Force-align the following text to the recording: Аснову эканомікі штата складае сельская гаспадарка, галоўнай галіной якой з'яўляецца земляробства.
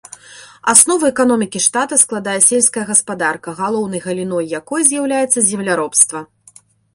Аснову 0.71 1.05
эканомікі 1.09 1.59
штата 1.65 1.99
складае 2.03 2.37
сельская 2.45 2.85
гаспадарка, 2.91 3.49
галоўнай 3.61 4.01
галіной 4.07 4.49
якой 4.59 4.81
з'яўляецца 4.89 5.39
земляробства. 5.51 6.19